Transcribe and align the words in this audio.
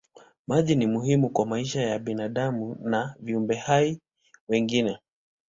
Maji 0.47 0.75
ni 0.75 0.87
muhimu 0.87 1.29
kwa 1.29 1.45
maisha 1.45 1.81
ya 1.81 1.99
binadamu 1.99 2.75
na 2.81 3.15
viumbe 3.19 3.55
hai 3.55 3.99
wengine. 4.47 4.97